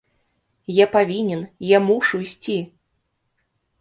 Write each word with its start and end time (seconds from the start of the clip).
Я 0.75 0.85
павінен, 0.95 1.43
я 1.75 1.81
мушу 1.91 2.15
ісці! 2.27 2.57